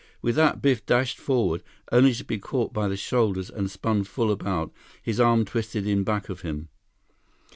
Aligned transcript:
With 0.19 0.35
that, 0.35 0.63
Biff 0.63 0.83
dashed 0.83 1.19
forward, 1.19 1.61
only 1.91 2.15
to 2.15 2.23
be 2.23 2.39
caught 2.39 2.73
by 2.73 2.87
the 2.87 2.97
shoulders 2.97 3.51
and 3.51 3.69
spun 3.69 4.03
full 4.03 4.31
about, 4.31 4.73
his 4.99 5.19
arm 5.19 5.45
twisted 5.45 5.85
in 5.85 6.03
back 6.03 6.27
of 6.27 6.41
him. 6.41 6.69